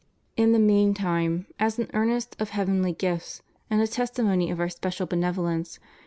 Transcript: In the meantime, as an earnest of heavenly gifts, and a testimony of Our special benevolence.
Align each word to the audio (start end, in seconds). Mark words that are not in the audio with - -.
In 0.35 0.51
the 0.51 0.57
meantime, 0.57 1.45
as 1.59 1.77
an 1.77 1.91
earnest 1.93 2.35
of 2.41 2.49
heavenly 2.49 2.91
gifts, 2.91 3.43
and 3.69 3.83
a 3.83 3.87
testimony 3.87 4.49
of 4.49 4.59
Our 4.59 4.67
special 4.67 5.05
benevolence. 5.05 5.77